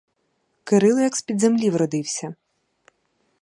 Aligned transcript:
Кирило 0.63 0.99
як 0.99 1.15
з-під 1.15 1.39
землі 1.41 1.69
вродився. 1.69 2.35